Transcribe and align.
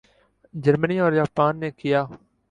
جرمنی 0.53 0.97
اور 0.99 1.11
جاپان 1.11 1.59
نے 1.59 1.69
کیا 1.71 2.03